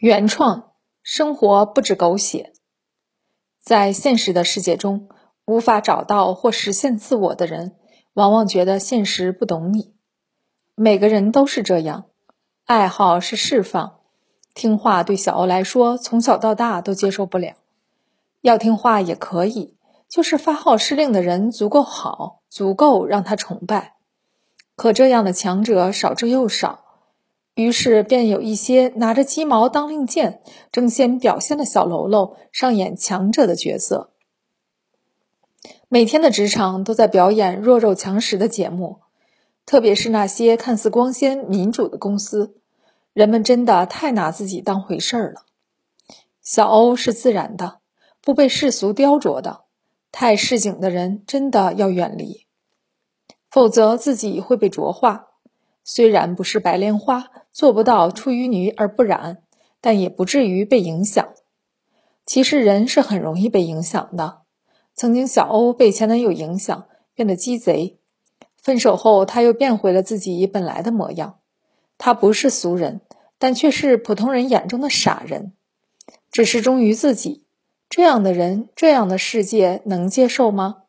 [0.00, 0.72] 原创
[1.02, 2.54] 生活不止狗血，
[3.60, 5.10] 在现实的世界中，
[5.44, 7.76] 无法找到或实现自我的人，
[8.14, 9.92] 往往觉得现实不懂你。
[10.74, 12.06] 每个人都是这样，
[12.64, 13.98] 爱好是释放，
[14.54, 17.52] 听话对小欧来说，从小到大都接受不了。
[18.40, 19.76] 要听话也可以，
[20.08, 23.96] 就是发号施令的人足够好，足够让他崇拜。
[24.76, 26.86] 可这样的强者少之又少。
[27.54, 30.40] 于是，便有一些拿着鸡毛当令箭、
[30.72, 34.12] 争先表现的小喽啰上演强者的角色。
[35.88, 39.00] 每天的职场都在表演弱肉强食的节目，
[39.66, 42.56] 特别是那些看似光鲜民主的公司，
[43.12, 45.42] 人们真的太拿自己当回事儿了。
[46.40, 47.80] 小欧是自然的，
[48.22, 49.64] 不被世俗雕琢的，
[50.12, 52.46] 太市井的人真的要远离，
[53.50, 55.26] 否则自己会被浊化。
[55.82, 59.42] 虽然不是白莲花，做不到出淤泥而不染，
[59.80, 61.28] 但也不至于被影响。
[62.26, 64.42] 其实人是很容易被影响的。
[64.94, 67.98] 曾经小欧被前男友影响，变得鸡贼。
[68.62, 71.38] 分手后，他又变回了自己本来的模样。
[71.98, 73.00] 他不是俗人，
[73.38, 75.54] 但却是普通人眼中的傻人。
[76.30, 77.44] 只是忠于自己，
[77.88, 80.82] 这样的人，这样的世界，能接受吗？